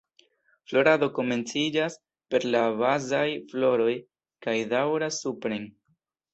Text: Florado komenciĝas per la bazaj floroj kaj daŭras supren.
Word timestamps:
Florado 0.69 1.09
komenciĝas 1.17 1.99
per 2.33 2.49
la 2.57 2.63
bazaj 2.81 3.23
floroj 3.53 3.95
kaj 4.49 4.59
daŭras 4.75 5.25
supren. 5.29 5.73